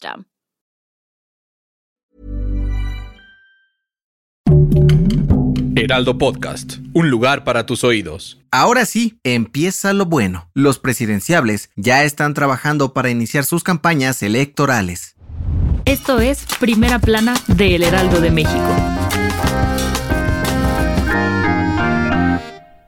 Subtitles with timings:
[0.00, 0.24] system.
[5.76, 8.40] Heraldo Podcast, un lugar para tus oídos.
[8.50, 10.50] Ahora sí, empieza lo bueno.
[10.54, 15.14] Los presidenciables ya están trabajando para iniciar sus campañas electorales.
[15.84, 18.76] Esto es Primera Plana de El Heraldo de México.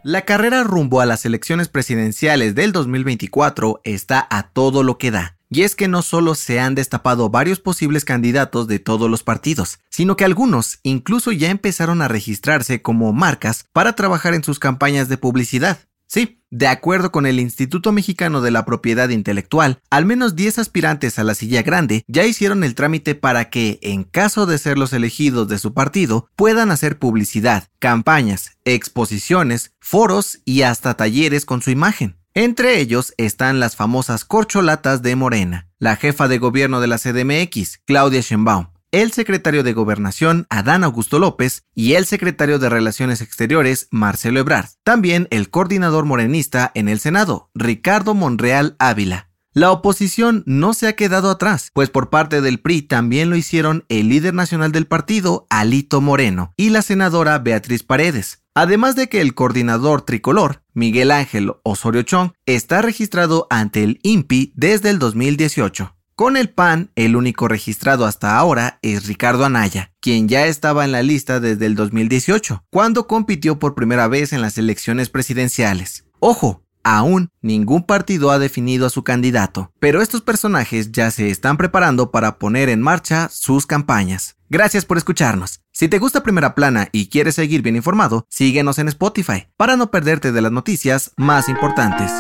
[0.05, 5.37] La carrera rumbo a las elecciones presidenciales del 2024 está a todo lo que da.
[5.55, 9.81] Y es que no solo se han destapado varios posibles candidatos de todos los partidos,
[9.91, 15.11] sino que algunos incluso ya empezaron a registrarse como marcas para trabajar en sus campañas
[15.11, 15.81] de publicidad.
[16.07, 21.19] Sí, de acuerdo con el Instituto Mexicano de la Propiedad Intelectual, al menos 10 aspirantes
[21.19, 24.95] a la silla grande ya hicieron el trámite para que, en caso de ser los
[24.95, 31.71] elegidos de su partido, puedan hacer publicidad, campañas, exposiciones, foros y hasta talleres con su
[31.71, 32.22] imagen.
[32.35, 37.81] Entre ellos están las famosas corcholatas de Morena, la jefa de gobierno de la CDMX,
[37.85, 43.87] Claudia Sheinbaum, el secretario de Gobernación, Adán Augusto López, y el secretario de Relaciones Exteriores,
[43.91, 44.71] Marcelo Ebrard.
[44.83, 49.32] También el coordinador morenista en el Senado, Ricardo Monreal Ávila.
[49.55, 53.85] La oposición no se ha quedado atrás, pues por parte del PRI también lo hicieron
[53.91, 58.43] el líder nacional del partido, Alito Moreno, y la senadora Beatriz Paredes.
[58.55, 64.55] Además de que el coordinador tricolor, Miguel Ángel Osorio Chong, está registrado ante el INPI
[64.57, 65.97] desde el 2018.
[66.15, 70.93] Con el PAN, el único registrado hasta ahora es Ricardo Anaya, quien ya estaba en
[70.93, 76.07] la lista desde el 2018, cuando compitió por primera vez en las elecciones presidenciales.
[76.21, 81.57] Ojo, Aún ningún partido ha definido a su candidato, pero estos personajes ya se están
[81.57, 84.37] preparando para poner en marcha sus campañas.
[84.51, 85.61] Gracias por escucharnos.
[85.71, 89.91] Si te gusta Primera Plana y quieres seguir bien informado, síguenos en Spotify para no
[89.91, 92.11] perderte de las noticias más importantes.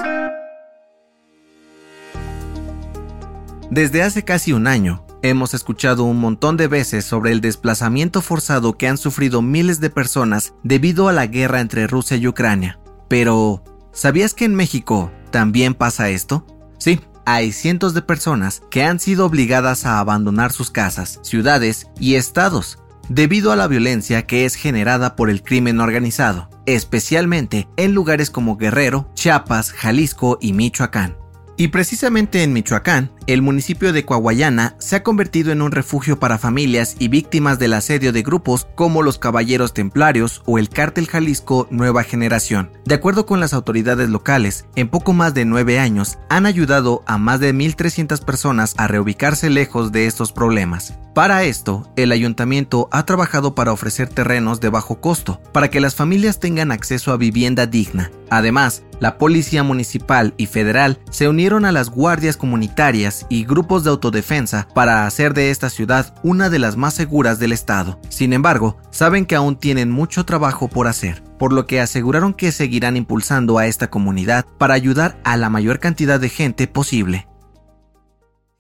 [3.71, 8.77] Desde hace casi un año, hemos escuchado un montón de veces sobre el desplazamiento forzado
[8.77, 12.79] que han sufrido miles de personas debido a la guerra entre Rusia y Ucrania.
[13.09, 16.47] Pero, ¿Sabías que en México también pasa esto?
[16.79, 22.15] Sí, hay cientos de personas que han sido obligadas a abandonar sus casas, ciudades y
[22.15, 28.31] estados debido a la violencia que es generada por el crimen organizado, especialmente en lugares
[28.31, 31.22] como Guerrero, Chiapas, Jalisco y Michoacán.
[31.63, 36.37] Y precisamente en Michoacán, el municipio de Coahuayana se ha convertido en un refugio para
[36.37, 41.69] familias y víctimas del asedio de grupos como los Caballeros Templarios o el Cártel Jalisco
[41.71, 42.73] Nueva Generación.
[42.85, 47.17] De acuerdo con las autoridades locales, en poco más de nueve años han ayudado a
[47.17, 50.95] más de 1.300 personas a reubicarse lejos de estos problemas.
[51.15, 55.95] Para esto, el ayuntamiento ha trabajado para ofrecer terrenos de bajo costo, para que las
[55.95, 58.11] familias tengan acceso a vivienda digna.
[58.31, 63.91] Además, la Policía Municipal y Federal se unieron a las guardias comunitarias y grupos de
[63.91, 68.01] autodefensa para hacer de esta ciudad una de las más seguras del estado.
[68.11, 72.53] Sin embargo, saben que aún tienen mucho trabajo por hacer, por lo que aseguraron que
[72.53, 77.27] seguirán impulsando a esta comunidad para ayudar a la mayor cantidad de gente posible.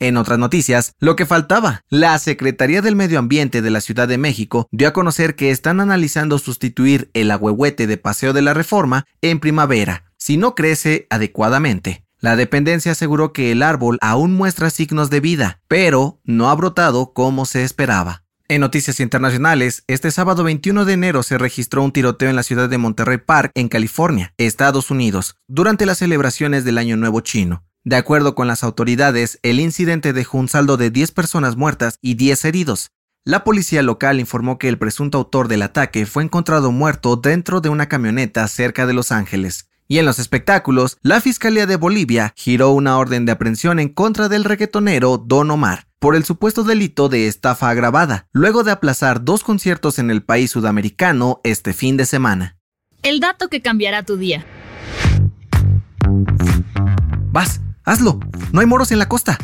[0.01, 4.19] En otras noticias, lo que faltaba, la Secretaría del Medio Ambiente de la Ciudad de
[4.19, 9.07] México dio a conocer que están analizando sustituir el agüehuete de Paseo de la Reforma
[9.21, 12.05] en primavera, si no crece adecuadamente.
[12.21, 17.13] La dependencia aseguró que el árbol aún muestra signos de vida, pero no ha brotado
[17.13, 18.23] como se esperaba.
[18.47, 22.69] En noticias internacionales, este sábado 21 de enero se registró un tiroteo en la ciudad
[22.69, 27.65] de Monterrey Park, en California, Estados Unidos, durante las celebraciones del Año Nuevo Chino.
[27.83, 32.15] De acuerdo con las autoridades, el incidente dejó un saldo de 10 personas muertas y
[32.15, 32.93] 10 heridos.
[33.25, 37.71] La policía local informó que el presunto autor del ataque fue encontrado muerto dentro de
[37.71, 39.69] una camioneta cerca de Los Ángeles.
[39.93, 44.31] Y en los espectáculos, la Fiscalía de Bolivia giró una orden de aprehensión en contra
[44.31, 49.45] del reggaetonero Don Omar por el supuesto delito de estafa agravada, luego de aplazar dos
[49.45, 52.57] conciertos en el país sudamericano este fin de semana.
[53.03, 54.47] El dato que cambiará tu día.
[57.31, 58.19] Vas, Hazlo.
[58.53, 59.37] No hay moros en la costa.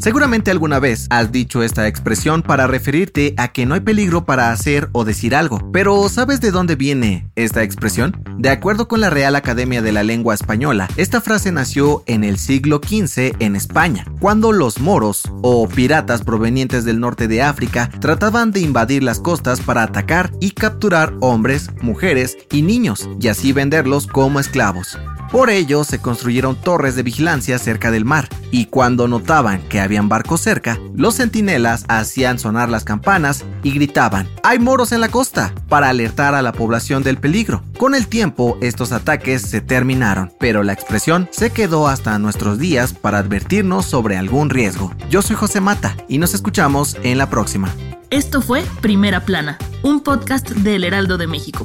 [0.00, 4.50] Seguramente alguna vez has dicho esta expresión para referirte a que no hay peligro para
[4.50, 8.24] hacer o decir algo, pero ¿sabes de dónde viene esta expresión?
[8.38, 12.38] De acuerdo con la Real Academia de la Lengua Española, esta frase nació en el
[12.38, 18.52] siglo XV en España, cuando los moros o piratas provenientes del norte de África trataban
[18.52, 24.06] de invadir las costas para atacar y capturar hombres, mujeres y niños y así venderlos
[24.06, 24.98] como esclavos.
[25.30, 30.08] Por ello se construyeron torres de vigilancia cerca del mar, y cuando notaban que habían
[30.08, 35.54] barcos cerca, los centinelas hacían sonar las campanas y gritaban, ¡Hay moros en la costa!
[35.68, 37.62] para alertar a la población del peligro.
[37.78, 42.92] Con el tiempo, estos ataques se terminaron, pero la expresión se quedó hasta nuestros días
[42.92, 44.92] para advertirnos sobre algún riesgo.
[45.10, 47.72] Yo soy José Mata y nos escuchamos en la próxima.
[48.10, 51.64] Esto fue Primera Plana, un podcast del Heraldo de México.